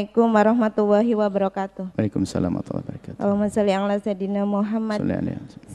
Assalamualaikum 0.00 0.32
warahmatullahi 0.32 1.12
wabarakatuh. 1.12 1.84
Waalaikumsalam 1.92 2.48
warahmatullahi 2.48 2.84
wabarakatuh. 2.88 3.20
Allahumma 3.20 3.52
sholli 3.52 3.72
ala 3.76 3.96
sayyidina 4.00 4.42
Muhammad. 4.48 4.98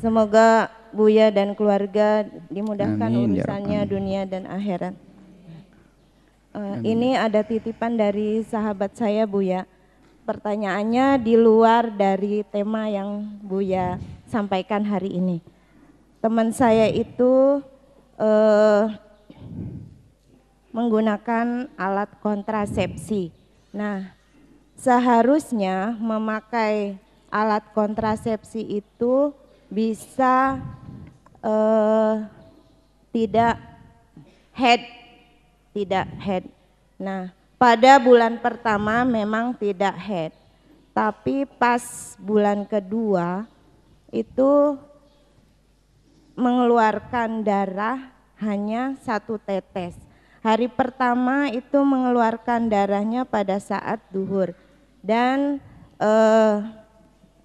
Semoga 0.02 0.74
Buya 0.90 1.29
dan 1.29 1.54
keluarga 1.54 2.26
dimudahkan 2.50 3.06
Amin, 3.06 3.38
ya 3.38 3.46
urusannya 3.46 3.80
Rabbal. 3.85 3.94
dunia 3.94 4.22
dan 4.26 4.49
akhirat. 4.49 4.98
Eh, 6.58 6.78
ini 6.90 7.13
ada 7.13 7.46
titipan 7.46 8.02
dari 8.02 8.42
sahabat 8.42 8.98
saya 8.98 9.30
Buya. 9.30 9.70
Pertanyaannya 10.26 11.21
di 11.21 11.38
luar 11.38 11.94
dari 11.94 12.42
tema 12.49 12.89
yang 12.89 13.30
Buya 13.46 14.02
sampaikan 14.26 14.89
hari 14.89 15.21
ini. 15.21 15.38
Teman 16.17 16.49
saya 16.49 16.89
itu 16.89 17.62
eh, 18.17 18.85
menggunakan 20.73 21.70
alat 21.77 22.09
kontrasepsi. 22.26 23.34
Nah, 23.75 24.15
seharusnya 24.79 25.99
memakai 25.99 26.95
alat 27.27 27.75
kontrasepsi 27.75 28.63
itu 28.79 29.35
bisa 29.67 30.63
eh, 31.43 32.13
tidak 33.11 33.59
head, 34.55 34.80
tidak 35.75 36.07
head. 36.23 36.47
Nah, 36.95 37.35
pada 37.59 37.99
bulan 37.99 38.39
pertama 38.39 39.03
memang 39.03 39.52
tidak 39.59 39.95
head, 39.99 40.31
tapi 40.95 41.44
pas 41.44 42.16
bulan 42.16 42.63
kedua 42.63 43.44
itu 44.07 44.80
mengeluarkan 46.39 47.44
darah 47.44 47.99
hanya 48.39 48.95
satu 49.03 49.35
tetes. 49.35 50.05
Hari 50.45 50.70
pertama 50.70 51.49
itu 51.49 51.81
mengeluarkan 51.81 52.69
darahnya 52.69 53.25
pada 53.25 53.58
saat 53.58 53.97
duhur 54.14 54.53
dan 55.02 55.58
eh, 55.97 56.56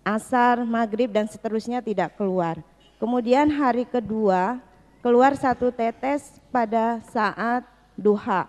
asar, 0.04 0.68
maghrib 0.68 1.08
dan 1.08 1.24
seterusnya 1.24 1.80
tidak 1.80 2.12
keluar. 2.20 2.60
Kemudian 3.00 3.48
hari 3.48 3.88
kedua 3.88 4.60
keluar 5.00 5.32
satu 5.32 5.72
tetes 5.72 6.44
pada 6.52 7.00
saat 7.08 7.64
duha. 7.96 8.44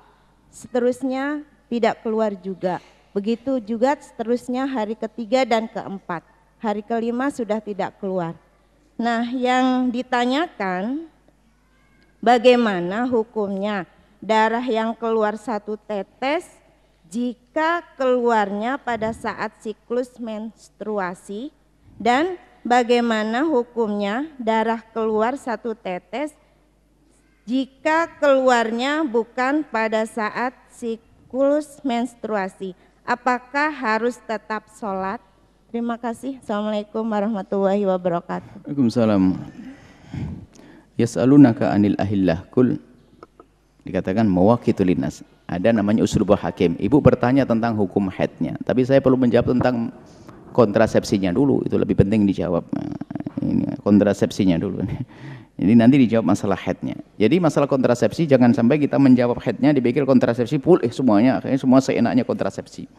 Seterusnya 0.52 1.48
tidak 1.72 2.04
keluar 2.04 2.36
juga. 2.36 2.84
Begitu 3.16 3.56
juga 3.64 3.96
seterusnya 4.04 4.68
hari 4.68 5.00
ketiga 5.00 5.48
dan 5.48 5.72
keempat. 5.72 6.28
Hari 6.60 6.84
kelima 6.84 7.32
sudah 7.32 7.64
tidak 7.64 7.96
keluar. 8.04 8.36
Nah, 9.00 9.24
yang 9.32 9.88
ditanyakan 9.96 11.08
bagaimana 12.20 13.08
hukumnya 13.08 13.88
darah 14.22 14.64
yang 14.64 14.94
keluar 14.94 15.36
satu 15.36 15.76
tetes 15.76 16.46
jika 17.12 17.84
keluarnya 18.00 18.80
pada 18.80 19.12
saat 19.12 19.52
siklus 19.60 20.16
menstruasi 20.22 21.52
dan 22.00 22.40
bagaimana 22.64 23.44
hukumnya 23.44 24.30
darah 24.38 24.80
keluar 24.94 25.36
satu 25.36 25.76
tetes 25.76 26.32
jika 27.50 28.08
keluarnya 28.22 29.04
bukan 29.04 29.66
pada 29.68 30.06
saat 30.06 30.54
siklus 30.70 31.82
menstruasi. 31.82 32.78
Apakah 33.02 33.74
harus 33.74 34.22
tetap 34.24 34.70
sholat? 34.78 35.20
Terima 35.74 35.98
kasih. 35.98 36.38
Assalamualaikum 36.40 37.02
warahmatullahi 37.02 37.84
wabarakatuh. 37.90 38.70
Waalaikumsalam. 38.70 39.42
Yas'alunaka 41.02 41.74
anil 41.74 41.98
ahillah 41.98 42.46
kul 42.54 42.78
dikatakan 43.86 44.26
mawaqitul 44.30 44.88
linnas. 44.88 45.26
Ada 45.52 45.76
namanya 45.76 46.06
uslubul 46.06 46.40
hakim. 46.40 46.80
Ibu 46.80 47.04
bertanya 47.04 47.44
tentang 47.44 47.76
hukum 47.76 48.08
haidnya, 48.08 48.56
tapi 48.64 48.88
saya 48.88 49.04
perlu 49.04 49.20
menjawab 49.20 49.52
tentang 49.58 49.92
kontrasepsinya 50.56 51.36
dulu. 51.36 51.66
Itu 51.68 51.76
lebih 51.76 52.00
penting 52.00 52.24
dijawab. 52.24 52.64
Nah, 52.72 52.96
ini 53.44 53.68
kontrasepsinya 53.84 54.56
dulu. 54.62 54.84
Ini 55.62 55.78
nanti 55.78 55.94
dijawab 56.02 56.26
masalah 56.26 56.58
haidnya. 56.58 56.98
Jadi 57.22 57.38
masalah 57.38 57.70
kontrasepsi 57.70 58.26
jangan 58.26 58.50
sampai 58.50 58.82
kita 58.82 58.98
menjawab 58.98 59.38
haidnya 59.46 59.70
dipikir 59.70 60.10
kontrasepsi 60.10 60.58
pulih 60.58 60.90
semuanya, 60.90 61.38
akhirnya 61.38 61.60
semua 61.62 61.78
seenaknya 61.78 62.26
kontrasepsi. 62.26 62.90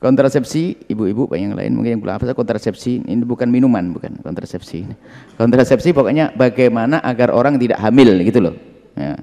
Kontrasepsi, 0.00 0.88
ibu-ibu 0.88 1.28
yang 1.36 1.52
lain 1.52 1.76
mungkin 1.76 1.96
yang 1.96 2.00
belum 2.00 2.32
kontrasepsi 2.32 3.04
ini 3.04 3.20
bukan 3.20 3.52
minuman, 3.52 3.92
bukan 3.92 4.16
kontrasepsi. 4.24 4.88
Kontrasepsi 5.36 5.92
pokoknya 5.92 6.32
bagaimana 6.32 7.04
agar 7.04 7.36
orang 7.36 7.60
tidak 7.60 7.84
hamil 7.84 8.16
gitu 8.24 8.40
loh. 8.40 8.54
Ya. 8.96 9.16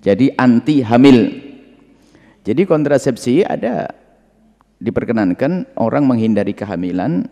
Jadi 0.00 0.32
anti 0.36 0.80
hamil. 0.80 1.18
Jadi 2.40 2.64
kontrasepsi 2.64 3.44
ada 3.44 3.92
diperkenankan 4.80 5.76
orang 5.76 6.08
menghindari 6.08 6.56
kehamilan 6.56 7.28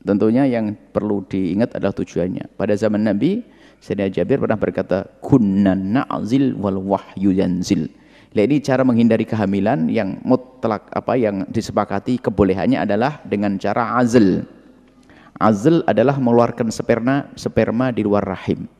tentunya 0.00 0.48
yang 0.48 0.72
perlu 0.72 1.20
diingat 1.28 1.76
adalah 1.76 1.92
tujuannya. 1.92 2.56
Pada 2.56 2.72
zaman 2.72 3.04
Nabi, 3.04 3.44
Sayyidina 3.76 4.08
Jabir 4.08 4.40
pernah 4.40 4.56
berkata, 4.56 5.04
"Kunna 5.20 5.76
na'zil 5.76 6.56
wal 6.56 6.80
wahyu 6.80 7.36
yanzil." 7.36 7.92
Ini 8.32 8.62
cara 8.62 8.86
menghindari 8.86 9.26
kehamilan 9.26 9.90
yang 9.90 10.22
mutlak 10.22 10.86
apa 10.94 11.18
yang 11.18 11.42
disepakati 11.50 12.22
kebolehannya 12.22 12.78
adalah 12.78 13.18
dengan 13.26 13.58
cara 13.58 13.98
azl. 13.98 14.46
Azl 15.42 15.82
adalah 15.84 16.16
mengeluarkan 16.22 16.70
sperma 16.70 17.34
sperma 17.34 17.90
di 17.90 18.06
luar 18.06 18.22
rahim. 18.22 18.70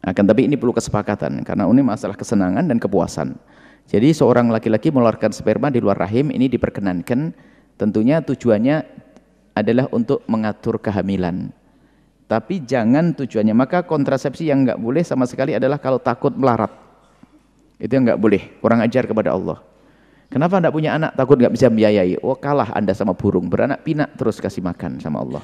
Akan 0.00 0.24
tapi 0.24 0.48
ini 0.48 0.56
perlu 0.56 0.72
kesepakatan 0.72 1.44
karena 1.44 1.68
ini 1.68 1.84
masalah 1.84 2.16
kesenangan 2.16 2.64
dan 2.64 2.80
kepuasan. 2.80 3.36
Jadi 3.90 4.16
seorang 4.16 4.48
laki-laki 4.48 4.88
mengeluarkan 4.88 5.34
sperma 5.34 5.68
di 5.68 5.82
luar 5.82 6.00
rahim 6.00 6.32
ini 6.32 6.48
diperkenankan 6.48 7.36
tentunya 7.76 8.24
tujuannya 8.24 8.86
adalah 9.52 9.90
untuk 9.92 10.24
mengatur 10.24 10.80
kehamilan. 10.80 11.52
Tapi 12.30 12.62
jangan 12.62 13.12
tujuannya 13.12 13.52
maka 13.52 13.82
kontrasepsi 13.82 14.48
yang 14.48 14.62
enggak 14.62 14.78
boleh 14.78 15.02
sama 15.02 15.26
sekali 15.26 15.52
adalah 15.52 15.82
kalau 15.82 15.98
takut 15.98 16.30
melarat. 16.30 16.70
Itu 17.76 17.90
yang 17.98 18.06
enggak 18.06 18.20
boleh, 18.22 18.42
kurang 18.62 18.80
ajar 18.80 19.04
kepada 19.04 19.34
Allah. 19.34 19.58
Kenapa 20.30 20.62
enggak 20.62 20.70
punya 20.70 20.94
anak 20.94 21.18
takut 21.18 21.36
enggak 21.42 21.58
bisa 21.58 21.66
biayai? 21.66 22.22
Oh 22.22 22.38
kalah 22.38 22.70
Anda 22.70 22.94
sama 22.94 23.18
burung, 23.18 23.50
beranak 23.50 23.82
pinak 23.82 24.14
terus 24.14 24.38
kasih 24.38 24.62
makan 24.62 25.02
sama 25.02 25.26
Allah. 25.26 25.42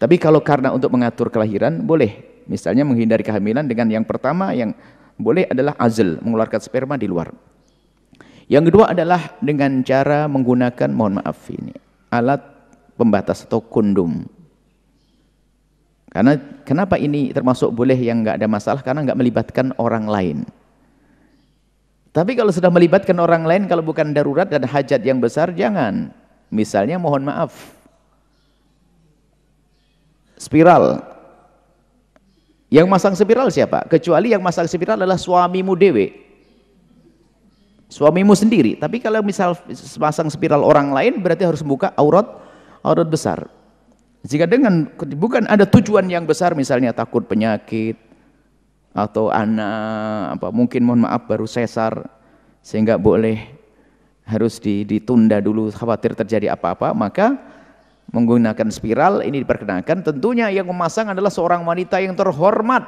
Tapi 0.00 0.16
kalau 0.16 0.40
karena 0.40 0.72
untuk 0.72 0.88
mengatur 0.90 1.28
kelahiran 1.28 1.84
boleh. 1.84 2.37
Misalnya 2.48 2.82
menghindari 2.82 3.20
kehamilan 3.20 3.68
dengan 3.68 3.92
yang 3.92 4.04
pertama 4.08 4.56
yang 4.56 4.72
boleh 5.20 5.44
adalah 5.52 5.76
azl, 5.76 6.16
mengeluarkan 6.24 6.60
sperma 6.64 6.96
di 6.96 7.04
luar. 7.04 7.30
Yang 8.48 8.72
kedua 8.72 8.96
adalah 8.96 9.36
dengan 9.44 9.84
cara 9.84 10.24
menggunakan, 10.24 10.88
mohon 10.88 11.20
maaf 11.20 11.36
ini, 11.52 11.76
alat 12.08 12.40
pembatas 12.96 13.44
atau 13.44 13.60
kondom. 13.60 14.24
Karena 16.08 16.40
kenapa 16.64 16.96
ini 16.96 17.28
termasuk 17.36 17.68
boleh 17.68 17.94
yang 18.00 18.24
enggak 18.24 18.40
ada 18.40 18.48
masalah? 18.48 18.80
Karena 18.80 19.04
enggak 19.04 19.20
melibatkan 19.20 19.76
orang 19.76 20.08
lain. 20.08 20.38
Tapi 22.16 22.32
kalau 22.32 22.48
sudah 22.48 22.72
melibatkan 22.72 23.20
orang 23.20 23.44
lain, 23.44 23.68
kalau 23.68 23.84
bukan 23.84 24.16
darurat 24.16 24.48
dan 24.48 24.64
hajat 24.64 25.04
yang 25.04 25.20
besar, 25.20 25.52
jangan. 25.52 26.08
Misalnya 26.48 26.96
mohon 26.96 27.28
maaf, 27.28 27.52
spiral. 30.40 31.17
Yang 32.68 32.86
masang 32.88 33.14
spiral 33.16 33.48
siapa? 33.48 33.88
Kecuali 33.88 34.36
yang 34.36 34.44
masang 34.44 34.68
spiral 34.68 35.00
adalah 35.00 35.16
suamimu 35.16 35.72
dewe. 35.72 36.12
Suamimu 37.88 38.36
sendiri. 38.36 38.76
Tapi 38.76 39.00
kalau 39.00 39.24
misal 39.24 39.56
masang 39.96 40.28
spiral 40.28 40.60
orang 40.60 40.92
lain, 40.92 41.24
berarti 41.24 41.48
harus 41.48 41.64
buka 41.64 41.96
aurat 41.96 42.28
aurat 42.84 43.08
besar. 43.08 43.48
Jika 44.28 44.44
dengan 44.44 44.92
bukan 45.16 45.48
ada 45.48 45.64
tujuan 45.64 46.04
yang 46.12 46.28
besar, 46.28 46.52
misalnya 46.52 46.92
takut 46.92 47.24
penyakit 47.24 47.96
atau 48.92 49.32
anak, 49.32 50.36
apa 50.36 50.48
mungkin 50.52 50.84
mohon 50.84 51.08
maaf 51.08 51.24
baru 51.24 51.48
sesar, 51.48 52.04
sehingga 52.60 53.00
boleh 53.00 53.40
harus 54.28 54.60
ditunda 54.60 55.40
dulu 55.40 55.72
khawatir 55.72 56.12
terjadi 56.12 56.52
apa-apa, 56.52 56.92
maka 56.92 57.40
menggunakan 58.08 58.68
spiral 58.72 59.20
ini 59.20 59.44
diperkenankan 59.44 60.00
tentunya 60.00 60.48
yang 60.48 60.64
memasang 60.64 61.12
adalah 61.12 61.28
seorang 61.28 61.64
wanita 61.64 62.00
yang 62.00 62.16
terhormat. 62.16 62.84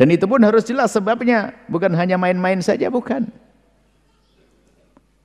Dan 0.00 0.08
itu 0.08 0.24
pun 0.24 0.40
harus 0.40 0.64
jelas 0.64 0.88
sebabnya 0.88 1.52
bukan 1.68 1.92
hanya 1.92 2.16
main-main 2.16 2.58
saja 2.64 2.88
bukan. 2.88 3.28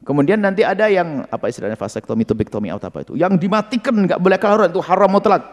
Kemudian 0.04 0.40
nanti 0.40 0.64
ada 0.64 0.88
yang 0.88 1.28
apa 1.28 1.52
istilahnya 1.52 1.76
vasektomi 1.76 2.24
tubektomi 2.24 2.72
atau 2.72 2.88
apa 2.88 3.04
itu 3.04 3.20
yang 3.20 3.36
dimatikan 3.36 4.08
nggak 4.08 4.20
boleh 4.20 4.40
keluar 4.40 4.72
itu 4.72 4.80
haram 4.84 5.12
mutlak. 5.12 5.44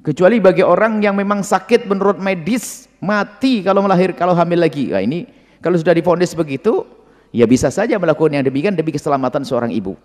Kecuali 0.00 0.40
bagi 0.40 0.64
orang 0.64 1.02
yang 1.02 1.16
memang 1.16 1.44
sakit 1.44 1.84
menurut 1.88 2.16
medis 2.20 2.88
mati 3.00 3.60
kalau 3.60 3.84
melahir 3.84 4.16
kalau 4.16 4.32
hamil 4.32 4.60
lagi. 4.60 4.88
Nah, 4.88 5.04
ini 5.04 5.28
kalau 5.60 5.76
sudah 5.76 5.92
difonis 5.92 6.32
begitu 6.32 6.84
ya 7.32 7.44
bisa 7.44 7.68
saja 7.68 8.00
melakukan 8.00 8.40
yang 8.40 8.44
demikian 8.44 8.72
demi 8.76 8.92
keselamatan 8.92 9.44
seorang 9.44 9.72
ibu 9.72 9.96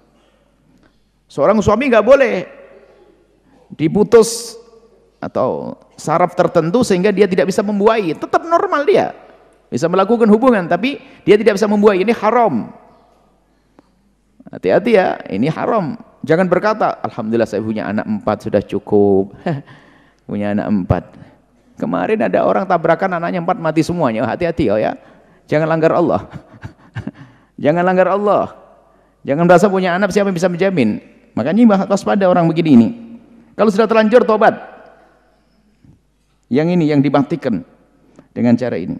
Seorang 1.31 1.63
suami 1.63 1.87
nggak 1.87 2.03
boleh 2.03 2.43
diputus 3.71 4.59
atau 5.15 5.79
saraf 5.95 6.35
tertentu 6.35 6.83
sehingga 6.83 7.07
dia 7.15 7.23
tidak 7.23 7.47
bisa 7.47 7.63
membuahi. 7.63 8.11
Tetap 8.19 8.43
normal 8.43 8.83
dia. 8.83 9.15
Bisa 9.71 9.87
melakukan 9.87 10.27
hubungan 10.27 10.67
tapi 10.67 10.99
dia 11.23 11.39
tidak 11.39 11.55
bisa 11.55 11.71
membuai. 11.71 12.03
Ini 12.03 12.11
haram. 12.19 12.75
Hati-hati 14.51 14.91
ya, 14.99 15.23
ini 15.31 15.47
haram. 15.47 15.95
Jangan 16.27 16.51
berkata, 16.51 16.99
Alhamdulillah 16.99 17.47
saya 17.47 17.63
punya 17.63 17.87
anak 17.87 18.03
empat 18.03 18.51
sudah 18.51 18.59
cukup. 18.59 19.31
punya 20.27 20.51
anak 20.51 20.67
empat. 20.67 21.03
Kemarin 21.79 22.27
ada 22.27 22.43
orang 22.43 22.67
tabrakan 22.67 23.23
anaknya 23.23 23.39
empat 23.39 23.55
mati 23.55 23.79
semuanya. 23.87 24.27
Hati-hati 24.27 24.67
oh 24.67 24.75
ya. 24.75 24.99
Jangan 25.47 25.71
langgar 25.71 25.95
Allah. 25.95 26.27
Jangan 27.63 27.87
langgar 27.87 28.11
Allah. 28.11 28.51
Jangan 29.23 29.47
merasa 29.47 29.71
punya 29.71 29.95
anak 29.95 30.11
siapa 30.11 30.27
yang 30.27 30.35
bisa 30.35 30.51
menjamin. 30.51 31.10
Makanya 31.33 31.87
waspada 31.87 32.27
orang 32.27 32.47
begini 32.47 32.69
ini. 32.75 32.89
Kalau 33.55 33.71
sudah 33.71 33.87
terlanjur 33.87 34.23
tobat. 34.27 34.57
Yang 36.51 36.75
ini 36.75 36.91
yang 36.91 36.99
dimatikan 36.99 37.63
dengan 38.35 38.59
cara 38.59 38.75
ini. 38.75 38.99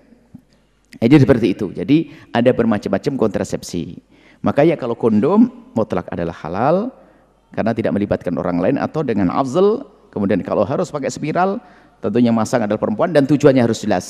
Jadi 0.99 1.15
seperti 1.23 1.47
itu. 1.55 1.71
Jadi 1.75 2.11
ada 2.31 2.51
bermacam-macam 2.55 3.13
kontrasepsi. 3.19 3.99
Makanya 4.43 4.79
kalau 4.79 4.95
kondom 4.95 5.51
mutlak 5.75 6.07
adalah 6.11 6.35
halal 6.43 6.75
karena 7.51 7.75
tidak 7.75 7.91
melibatkan 7.95 8.33
orang 8.39 8.59
lain 8.59 8.75
atau 8.79 9.03
dengan 9.03 9.31
afzal. 9.31 9.87
Kemudian 10.11 10.43
kalau 10.43 10.67
harus 10.67 10.91
pakai 10.91 11.07
spiral, 11.07 11.59
tentunya 12.03 12.35
masang 12.35 12.67
adalah 12.67 12.79
perempuan 12.79 13.15
dan 13.15 13.23
tujuannya 13.23 13.63
harus 13.63 13.83
jelas 13.83 14.07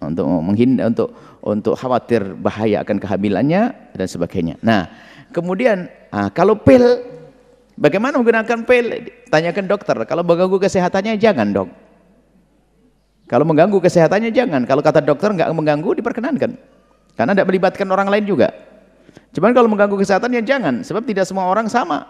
untuk 0.00 0.28
menghindar 0.28 0.92
untuk 0.92 1.08
untuk 1.40 1.74
khawatir 1.78 2.36
bahaya 2.36 2.84
akan 2.84 3.00
kehamilannya 3.00 3.72
dan 3.96 4.06
sebagainya. 4.06 4.60
Nah, 4.60 4.92
kemudian 5.32 5.88
ah, 6.12 6.28
kalau 6.28 6.58
pil 6.60 7.15
bagaimana 7.76 8.18
menggunakan 8.20 8.64
pil? 8.64 9.12
Tanyakan 9.28 9.66
dokter. 9.70 9.96
Kalau 10.08 10.24
mengganggu 10.24 10.58
kesehatannya 10.60 11.14
jangan, 11.20 11.52
Dok. 11.52 11.68
Kalau 13.26 13.44
mengganggu 13.44 13.78
kesehatannya 13.78 14.30
jangan. 14.30 14.62
Kalau 14.64 14.82
kata 14.82 15.02
dokter 15.02 15.30
nggak 15.34 15.50
mengganggu 15.50 15.98
diperkenankan. 16.02 16.56
Karena 17.16 17.32
tidak 17.32 17.48
melibatkan 17.48 17.88
orang 17.90 18.08
lain 18.12 18.24
juga. 18.28 18.52
Cuman 19.32 19.52
kalau 19.52 19.68
mengganggu 19.68 19.96
kesehatannya 20.00 20.42
jangan, 20.44 20.74
sebab 20.80 21.04
tidak 21.04 21.24
semua 21.28 21.48
orang 21.48 21.68
sama. 21.68 22.08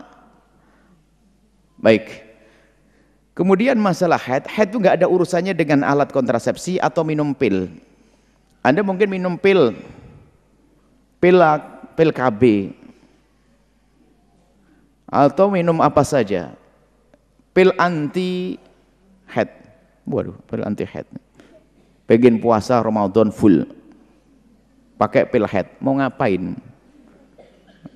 Baik. 1.78 2.26
Kemudian 3.36 3.76
masalah 3.76 4.16
head, 4.16 4.48
head 4.48 4.72
itu 4.72 4.80
nggak 4.80 5.02
ada 5.02 5.06
urusannya 5.10 5.52
dengan 5.52 5.84
alat 5.84 6.08
kontrasepsi 6.08 6.80
atau 6.80 7.04
minum 7.04 7.36
pil. 7.36 7.68
Anda 8.64 8.80
mungkin 8.80 9.12
minum 9.12 9.36
pil, 9.36 9.76
pil, 11.20 11.38
pil 11.94 12.10
KB, 12.10 12.42
atau 15.06 15.50
minum 15.50 15.78
apa 15.82 16.02
saja, 16.02 16.54
pil 17.54 17.70
anti 17.78 18.58
head. 19.30 19.50
Waduh, 20.06 20.34
pil 20.50 20.62
anti 20.66 20.86
head. 20.86 21.06
Pengen 22.06 22.38
puasa 22.38 22.78
Ramadan 22.82 23.34
full, 23.34 23.66
pakai 24.98 25.26
pil 25.26 25.46
head, 25.46 25.66
mau 25.82 25.98
ngapain? 25.98 26.54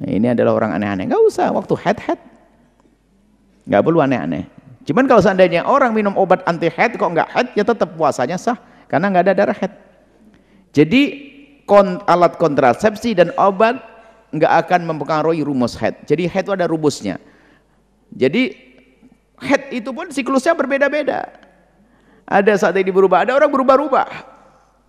Ini 0.00 0.32
adalah 0.32 0.56
orang 0.56 0.80
aneh-aneh. 0.80 1.04
Enggak 1.10 1.22
usah, 1.28 1.52
waktu 1.52 1.74
head-head. 1.76 2.20
Enggak 3.68 3.82
perlu 3.84 4.00
aneh-aneh. 4.00 4.48
Cuman 4.88 5.04
kalau 5.04 5.20
seandainya 5.20 5.68
orang 5.68 5.92
minum 5.92 6.16
obat 6.16 6.40
anti 6.48 6.72
head 6.72 6.96
kok 6.96 7.04
enggak 7.04 7.28
head, 7.28 7.52
ya 7.52 7.62
tetap 7.62 7.92
puasanya 7.94 8.40
sah. 8.40 8.56
Karena 8.88 9.12
enggak 9.12 9.28
ada 9.28 9.34
darah 9.36 9.58
head. 9.58 9.72
Jadi 10.72 11.30
alat 12.06 12.34
kontrasepsi 12.34 13.14
dan 13.14 13.30
obat 13.38 13.78
enggak 14.30 14.52
akan 14.66 14.80
mempengaruhi 14.86 15.42
rumus 15.42 15.74
head. 15.78 15.98
Jadi 16.06 16.26
head 16.26 16.46
itu 16.46 16.54
ada 16.54 16.66
rumusnya. 16.70 17.18
Jadi 18.10 18.54
head 19.38 19.62
itu 19.70 19.90
pun 19.90 20.10
siklusnya 20.10 20.54
berbeda-beda. 20.54 21.30
Ada 22.30 22.54
saat 22.58 22.78
ini 22.78 22.94
berubah, 22.94 23.26
ada 23.26 23.34
orang 23.34 23.50
berubah-ubah. 23.50 24.06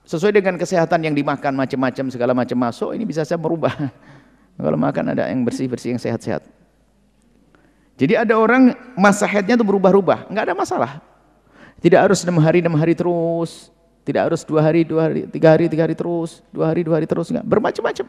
Sesuai 0.05 0.33
dengan 0.33 0.57
kesehatan 0.57 1.01
yang 1.01 1.13
dimakan 1.17 1.57
macam-macam 1.57 2.05
segala 2.13 2.33
macam 2.37 2.57
masuk, 2.57 2.93
ini 2.93 3.05
bisa 3.05 3.25
saya 3.25 3.37
merubah. 3.41 3.73
Kalau 4.61 4.77
makan 4.77 5.17
ada 5.17 5.25
yang 5.29 5.41
bersih-bersih, 5.41 5.97
yang 5.97 6.01
sehat-sehat. 6.01 6.45
Jadi 7.97 8.17
ada 8.17 8.33
orang 8.37 8.73
masa 8.97 9.29
haidnya 9.29 9.57
itu 9.57 9.65
berubah-ubah, 9.65 10.29
nggak 10.29 10.43
ada 10.49 10.55
masalah. 10.57 10.91
Tidak 11.81 11.97
harus 11.97 12.21
enam 12.25 12.37
hari 12.41 12.61
enam 12.61 12.77
hari 12.77 12.93
terus, 12.93 13.69
tidak 14.05 14.29
harus 14.29 14.41
dua 14.45 14.61
hari 14.61 14.81
dua 14.85 15.09
hari 15.09 15.25
tiga 15.29 15.53
hari 15.53 15.65
tiga 15.69 15.85
hari 15.85 15.93
terus, 15.97 16.41
dua 16.49 16.69
hari 16.69 16.81
dua 16.81 17.01
hari 17.01 17.05
terus, 17.09 17.29
nggak 17.29 17.45
bermacam-macam. 17.45 18.05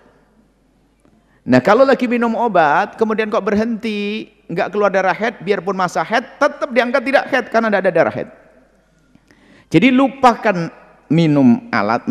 Nah 1.42 1.58
kalau 1.58 1.82
lagi 1.82 2.06
minum 2.06 2.38
obat, 2.38 2.94
kemudian 2.94 3.26
kok 3.26 3.42
berhenti, 3.42 4.30
nggak 4.46 4.70
keluar 4.70 4.94
darah 4.94 5.14
head, 5.14 5.42
biarpun 5.42 5.74
masa 5.74 6.06
head, 6.06 6.22
tetap 6.38 6.70
dianggap 6.70 7.02
tidak 7.02 7.24
head 7.26 7.44
karena 7.50 7.66
tidak 7.66 7.82
ada 7.82 7.92
darah 7.92 8.14
head. 8.14 8.28
Jadi 9.72 9.88
lupakan 9.90 10.70
minum 11.10 11.66
alat, 11.74 12.06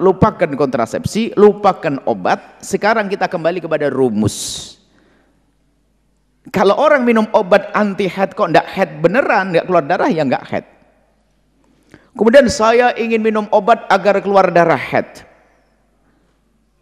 lupakan 0.00 0.50
kontrasepsi, 0.56 1.36
lupakan 1.36 2.00
obat. 2.08 2.62
Sekarang 2.64 3.10
kita 3.12 3.28
kembali 3.28 3.60
kepada 3.60 3.92
rumus. 3.92 4.70
Kalau 6.50 6.74
orang 6.74 7.06
minum 7.06 7.28
obat 7.36 7.70
anti 7.76 8.08
head 8.08 8.34
kok 8.34 8.48
enggak 8.50 8.66
head 8.66 8.98
beneran, 8.98 9.54
enggak 9.54 9.68
keluar 9.68 9.84
darah 9.84 10.10
ya 10.10 10.24
enggak 10.24 10.46
head. 10.48 10.64
Kemudian 12.16 12.48
saya 12.48 12.96
ingin 12.96 13.20
minum 13.20 13.46
obat 13.52 13.84
agar 13.92 14.18
keluar 14.24 14.48
darah 14.48 14.78
head. 14.78 15.31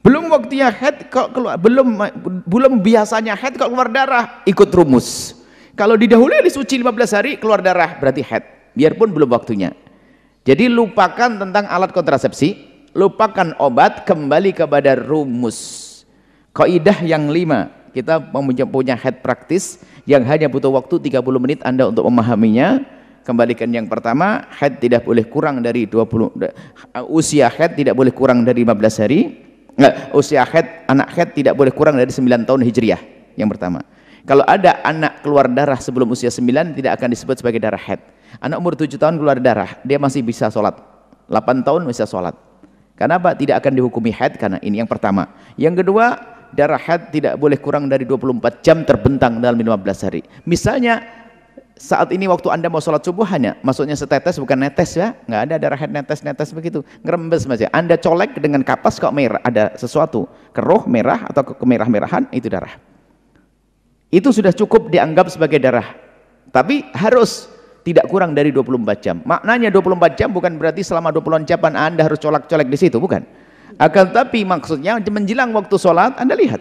Belum 0.00 0.32
waktunya 0.32 0.73
head 0.73 1.12
kok 1.12 1.37
keluar, 1.37 1.61
belum 1.61 2.00
belum 2.49 2.81
biasanya 2.81 3.37
head 3.37 3.61
kok 3.61 3.69
keluar 3.69 3.93
darah, 3.93 4.41
ikut 4.49 4.73
rumus. 4.73 5.37
Kalau 5.76 5.93
didahului 5.93 6.41
disuci 6.41 6.81
15 6.81 7.17
hari 7.17 7.31
keluar 7.37 7.61
darah 7.61 8.00
berarti 8.00 8.25
head, 8.25 8.73
biarpun 8.73 9.12
belum 9.12 9.29
waktunya. 9.29 9.76
Jadi 10.49 10.73
lupakan 10.73 11.37
tentang 11.37 11.69
alat 11.69 11.93
kontrasepsi, 11.93 12.56
lupakan 12.97 13.52
obat, 13.61 14.08
kembali 14.08 14.56
kepada 14.56 14.97
rumus. 14.97 15.87
Kaidah 16.56 17.05
yang 17.05 17.29
lima, 17.29 17.69
kita 17.93 18.25
punya 18.73 18.97
head 18.97 19.20
practice 19.20 19.85
yang 20.08 20.25
hanya 20.25 20.49
butuh 20.49 20.73
waktu 20.73 20.97
30 20.97 21.20
menit 21.37 21.61
Anda 21.61 21.93
untuk 21.93 22.08
memahaminya. 22.08 22.81
Kembalikan 23.20 23.69
yang 23.69 23.85
pertama, 23.85 24.49
head 24.56 24.81
tidak 24.81 25.05
boleh 25.05 25.29
kurang 25.29 25.61
dari 25.61 25.85
20 25.85 26.41
usia 27.12 27.52
head 27.52 27.76
tidak 27.76 27.93
boleh 27.93 28.17
kurang 28.17 28.49
dari 28.49 28.64
15 28.64 29.05
hari. 29.05 29.50
Nggak, 29.81 30.12
usia 30.12 30.44
head 30.44 30.85
anak 30.93 31.09
head 31.17 31.32
tidak 31.32 31.56
boleh 31.56 31.73
kurang 31.73 31.97
dari 31.97 32.12
9 32.12 32.44
tahun 32.44 32.61
Hijriah. 32.69 33.00
Yang 33.32 33.56
pertama. 33.56 33.81
Kalau 34.29 34.44
ada 34.44 34.85
anak 34.85 35.25
keluar 35.25 35.49
darah 35.49 35.81
sebelum 35.81 36.12
usia 36.12 36.29
9 36.29 36.77
tidak 36.77 37.00
akan 37.00 37.09
disebut 37.09 37.41
sebagai 37.41 37.56
darah 37.56 37.81
head. 37.81 38.05
Anak 38.44 38.61
umur 38.61 38.77
7 38.77 39.00
tahun 39.00 39.17
keluar 39.17 39.41
darah, 39.41 39.81
dia 39.81 39.97
masih 39.97 40.21
bisa 40.21 40.53
sholat. 40.53 40.77
8 41.33 41.64
tahun 41.64 41.88
bisa 41.88 42.04
sholat. 42.04 42.37
Kenapa? 43.00 43.33
Tidak 43.33 43.57
akan 43.57 43.73
dihukumi 43.81 44.12
haid 44.12 44.37
karena 44.37 44.61
ini 44.61 44.85
yang 44.85 44.90
pertama. 44.90 45.33
Yang 45.57 45.81
kedua, 45.81 46.21
darah 46.52 46.76
haid 46.76 47.09
tidak 47.16 47.40
boleh 47.40 47.57
kurang 47.57 47.88
dari 47.88 48.04
24 48.04 48.61
jam 48.61 48.85
terbentang 48.85 49.40
dalam 49.40 49.57
15 49.57 50.04
hari. 50.04 50.21
Misalnya 50.45 51.20
saat 51.80 52.12
ini 52.12 52.28
waktu 52.28 52.52
anda 52.52 52.68
mau 52.68 52.84
sholat 52.84 53.00
subuh 53.00 53.25
hanya 53.25 53.56
maksudnya 53.64 53.96
setetes 53.96 54.37
bukan 54.37 54.68
netes 54.68 55.00
ya 55.00 55.16
nggak 55.25 55.40
ada 55.49 55.54
darah 55.56 55.78
haid 55.80 55.88
netes-netes 55.88 56.52
begitu 56.52 56.84
ngerembes 57.00 57.49
saja 57.49 57.72
anda 57.72 57.96
colek 57.96 58.37
dengan 58.37 58.60
kapas 58.60 59.00
kok 59.00 59.16
merah 59.16 59.40
ada 59.40 59.72
sesuatu 59.80 60.28
keruh 60.52 60.84
merah 60.84 61.25
atau 61.25 61.40
kemerah-merahan 61.56 62.28
itu 62.37 62.52
darah 62.52 62.76
itu 64.12 64.28
sudah 64.28 64.52
cukup 64.52 64.92
dianggap 64.92 65.32
sebagai 65.32 65.56
darah 65.56 65.96
tapi 66.52 66.84
harus 66.92 67.49
tidak 67.80 68.12
kurang 68.12 68.37
dari 68.37 68.52
24 68.52 69.00
jam. 69.00 69.16
Maknanya 69.25 69.72
24 69.72 70.18
jam 70.18 70.28
bukan 70.28 70.60
berarti 70.60 70.84
selama 70.84 71.08
24 71.16 71.49
jam 71.49 71.58
Anda 71.64 72.04
harus 72.04 72.20
colak-colek 72.20 72.68
di 72.68 72.76
situ, 72.76 73.00
bukan. 73.00 73.25
Akan 73.80 74.12
tapi 74.12 74.44
maksudnya 74.44 75.00
menjelang 75.00 75.56
waktu 75.56 75.80
sholat 75.80 76.20
Anda 76.20 76.37
lihat. 76.37 76.60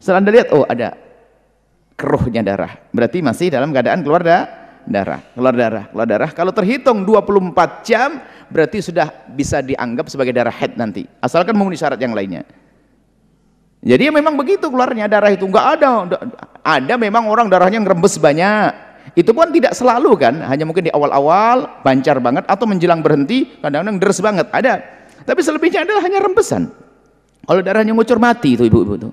Setelah 0.00 0.24
Anda 0.24 0.32
lihat, 0.32 0.48
oh 0.56 0.64
ada 0.64 0.96
keruhnya 1.96 2.44
darah. 2.44 2.76
Berarti 2.92 3.24
masih 3.24 3.50
dalam 3.50 3.72
keadaan 3.72 4.04
keluar 4.04 4.22
da 4.22 4.38
darah, 4.86 5.20
keluar 5.34 5.54
darah, 5.56 5.84
keluar 5.90 6.06
darah. 6.06 6.30
Kalau 6.30 6.52
terhitung 6.54 7.02
24 7.02 7.82
jam, 7.82 8.22
berarti 8.52 8.78
sudah 8.84 9.10
bisa 9.34 9.58
dianggap 9.64 10.06
sebagai 10.06 10.30
darah 10.30 10.54
head 10.54 10.78
nanti. 10.78 11.08
Asalkan 11.18 11.56
memenuhi 11.58 11.80
syarat 11.80 11.98
yang 11.98 12.14
lainnya. 12.14 12.46
Jadi 13.82 14.10
memang 14.10 14.38
begitu 14.38 14.70
keluarnya 14.70 15.10
darah 15.10 15.34
itu 15.34 15.48
enggak 15.48 15.80
ada. 15.80 15.90
Ada 16.62 16.94
memang 16.94 17.26
orang 17.26 17.50
darahnya 17.50 17.82
ngerembes 17.82 18.18
banyak 18.18 18.86
itu 19.14 19.30
pun 19.30 19.48
tidak 19.54 19.76
selalu 19.76 20.18
kan 20.18 20.42
hanya 20.42 20.66
mungkin 20.66 20.90
di 20.90 20.92
awal-awal 20.92 21.80
bancar 21.86 22.18
banget 22.18 22.42
atau 22.50 22.66
menjelang 22.66 23.04
berhenti 23.04 23.46
kadang-kadang 23.62 23.96
deres 24.02 24.18
banget 24.18 24.46
ada 24.50 24.82
tapi 25.22 25.40
selebihnya 25.44 25.86
adalah 25.86 26.02
hanya 26.02 26.18
rembesan 26.24 26.72
kalau 27.46 27.60
darahnya 27.62 27.94
ngucur 27.94 28.18
mati 28.18 28.58
itu 28.58 28.66
ibu-ibu 28.66 28.92
itu 28.98 29.10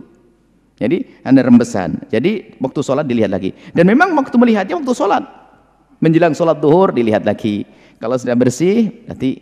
jadi 0.83 1.23
ada 1.23 1.39
rembesan. 1.47 2.03
Jadi 2.11 2.59
waktu 2.59 2.79
sholat 2.83 3.07
dilihat 3.07 3.31
lagi. 3.31 3.55
Dan 3.71 3.87
memang 3.87 4.11
waktu 4.19 4.35
melihatnya 4.35 4.75
waktu 4.75 4.91
sholat. 4.91 5.23
Menjelang 6.03 6.35
sholat 6.35 6.59
duhur 6.59 6.91
dilihat 6.91 7.23
lagi. 7.23 7.63
Kalau 8.03 8.19
sudah 8.19 8.35
bersih 8.35 9.07
nanti 9.07 9.39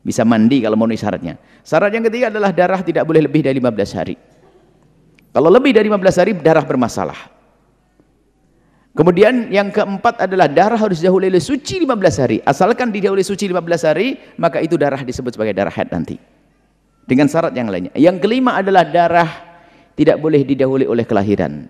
bisa 0.00 0.24
mandi 0.24 0.64
kalau 0.64 0.80
mau 0.80 0.88
syaratnya 0.88 1.36
syarat 1.60 1.92
yang 1.92 2.04
ketiga 2.08 2.32
adalah 2.32 2.50
darah 2.56 2.80
tidak 2.80 3.04
boleh 3.04 3.28
lebih 3.28 3.44
dari 3.44 3.60
15 3.60 3.98
hari. 3.98 4.16
Kalau 5.30 5.52
lebih 5.52 5.76
dari 5.76 5.86
15 5.86 6.20
hari 6.20 6.32
darah 6.40 6.64
bermasalah. 6.66 7.20
Kemudian 8.90 9.54
yang 9.54 9.70
keempat 9.70 10.26
adalah 10.26 10.50
darah 10.50 10.74
harus 10.74 10.98
didahului 10.98 11.30
oleh 11.30 11.38
suci 11.38 11.86
15 11.86 12.22
hari. 12.22 12.36
Asalkan 12.42 12.90
didahului 12.90 13.22
suci 13.22 13.46
15 13.46 13.86
hari, 13.86 14.18
maka 14.34 14.58
itu 14.58 14.74
darah 14.74 14.98
disebut 15.06 15.38
sebagai 15.38 15.54
darah 15.54 15.70
haid 15.70 15.94
nanti. 15.94 16.18
Dengan 17.06 17.30
syarat 17.30 17.54
yang 17.54 17.70
lainnya. 17.70 17.94
Yang 17.94 18.18
kelima 18.18 18.58
adalah 18.58 18.82
darah 18.82 19.49
tidak 19.94 20.16
boleh 20.18 20.42
didahului 20.44 20.86
oleh 20.86 21.04
kelahiran. 21.06 21.66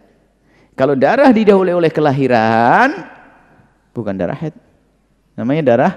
Kalau 0.78 0.96
darah 0.96 1.28
didahului 1.28 1.76
oleh 1.76 1.90
kelahiran, 1.92 3.04
bukan 3.92 4.16
darah 4.16 4.38
haid. 4.38 4.56
Namanya 5.36 5.76
darah 5.76 5.92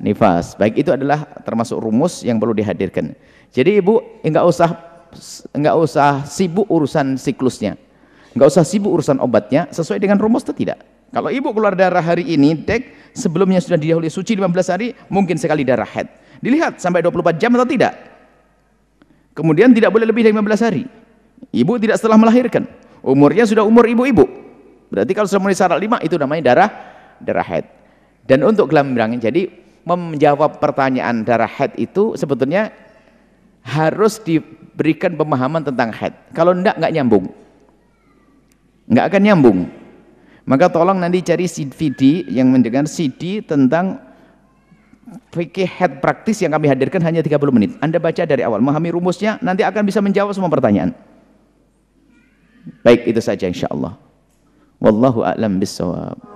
nifas. 0.00 0.56
Baik 0.56 0.84
itu 0.84 0.92
adalah 0.92 1.24
termasuk 1.44 1.80
rumus 1.80 2.20
yang 2.20 2.36
perlu 2.36 2.52
dihadirkan. 2.52 3.16
Jadi 3.52 3.80
ibu 3.80 4.00
enggak 4.20 4.44
usah 4.44 4.70
enggak 5.56 5.76
usah 5.80 6.24
sibuk 6.28 6.68
urusan 6.68 7.16
siklusnya. 7.16 7.80
Enggak 8.36 8.52
usah 8.52 8.64
sibuk 8.68 8.92
urusan 8.92 9.16
obatnya 9.20 9.68
sesuai 9.72 9.96
dengan 9.96 10.20
rumus 10.20 10.44
atau 10.44 10.52
tidak. 10.52 10.76
Kalau 11.14 11.32
ibu 11.32 11.48
keluar 11.54 11.72
darah 11.72 12.02
hari 12.02 12.26
ini, 12.34 12.52
dek, 12.52 13.14
sebelumnya 13.16 13.62
sudah 13.62 13.78
didahului 13.78 14.10
suci 14.10 14.36
15 14.36 14.72
hari, 14.74 14.92
mungkin 15.08 15.38
sekali 15.38 15.62
darah 15.64 15.86
head. 15.86 16.10
Dilihat 16.42 16.82
sampai 16.82 17.00
24 17.00 17.40
jam 17.40 17.54
atau 17.56 17.64
tidak. 17.64 17.96
Kemudian 19.32 19.72
tidak 19.72 19.94
boleh 19.94 20.04
lebih 20.04 20.26
dari 20.26 20.34
15 20.36 20.66
hari. 20.66 20.84
Ibu 21.52 21.78
tidak 21.80 21.96
setelah 22.00 22.18
melahirkan. 22.20 22.68
Umurnya 23.00 23.46
sudah 23.46 23.62
umur 23.62 23.86
ibu-ibu. 23.86 24.26
Berarti 24.90 25.12
kalau 25.14 25.28
sudah 25.28 25.42
mulai 25.42 25.56
syarat 25.56 25.78
5 25.78 26.06
itu 26.06 26.14
namanya 26.18 26.42
darah 26.52 26.70
darah 27.22 27.46
head. 27.46 27.64
Dan 28.26 28.42
untuk 28.42 28.70
gelambirang, 28.70 29.22
jadi 29.22 29.46
menjawab 29.86 30.58
pertanyaan 30.58 31.22
darah 31.22 31.48
head 31.48 31.78
itu 31.78 32.18
sebetulnya 32.18 32.74
harus 33.62 34.18
diberikan 34.18 35.14
pemahaman 35.14 35.62
tentang 35.62 35.94
head. 35.94 36.14
Kalau 36.34 36.50
enggak, 36.50 36.74
enggak 36.78 36.92
nyambung 36.94 37.30
nggak 38.86 39.06
akan 39.12 39.22
nyambung 39.22 39.58
maka 40.46 40.70
tolong 40.70 41.02
nanti 41.02 41.18
cari 41.26 41.50
CD 41.50 42.22
yang 42.30 42.54
mendengar 42.54 42.86
CD 42.86 43.42
tentang 43.42 43.98
fikih 45.34 45.66
head 45.66 45.98
praktis 45.98 46.38
yang 46.42 46.54
kami 46.54 46.70
hadirkan 46.70 47.02
hanya 47.02 47.18
30 47.22 47.38
menit 47.50 47.70
anda 47.82 47.98
baca 47.98 48.22
dari 48.22 48.46
awal 48.46 48.62
memahami 48.62 48.94
rumusnya 48.94 49.42
nanti 49.42 49.66
akan 49.66 49.82
bisa 49.82 49.98
menjawab 49.98 50.30
semua 50.34 50.50
pertanyaan 50.50 50.94
baik 52.84 53.06
itu 53.08 53.20
saja 53.22 53.46
insyaallah. 53.48 53.94
Wallahu 54.82 55.24
a'lam 55.24 55.56
bissawab 55.56 56.35